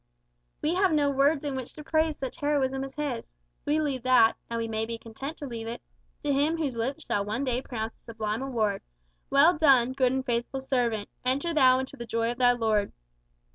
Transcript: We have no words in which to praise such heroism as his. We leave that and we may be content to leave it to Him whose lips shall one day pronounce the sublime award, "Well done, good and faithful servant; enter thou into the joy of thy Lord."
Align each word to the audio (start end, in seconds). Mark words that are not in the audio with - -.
We 0.63 0.73
have 0.73 0.91
no 0.91 1.11
words 1.11 1.45
in 1.45 1.55
which 1.55 1.73
to 1.73 1.83
praise 1.83 2.17
such 2.17 2.37
heroism 2.37 2.83
as 2.83 2.95
his. 2.95 3.35
We 3.65 3.79
leave 3.79 4.01
that 4.01 4.35
and 4.49 4.57
we 4.57 4.67
may 4.67 4.83
be 4.87 4.97
content 4.97 5.37
to 5.37 5.45
leave 5.45 5.67
it 5.67 5.79
to 6.23 6.33
Him 6.33 6.57
whose 6.57 6.75
lips 6.75 7.05
shall 7.05 7.23
one 7.23 7.43
day 7.43 7.61
pronounce 7.61 7.93
the 7.93 8.05
sublime 8.05 8.41
award, 8.41 8.81
"Well 9.29 9.59
done, 9.59 9.93
good 9.93 10.11
and 10.11 10.25
faithful 10.25 10.59
servant; 10.61 11.07
enter 11.23 11.53
thou 11.53 11.77
into 11.77 11.97
the 11.97 12.07
joy 12.07 12.31
of 12.31 12.39
thy 12.39 12.53
Lord." 12.53 12.93